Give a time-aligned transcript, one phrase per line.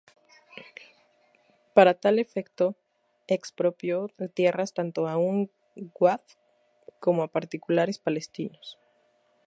[1.75, 2.75] Para tal efecto,
[3.27, 5.51] expropió tierras tanto a un
[5.99, 6.37] waqf
[6.99, 8.79] como a particulares palestinos.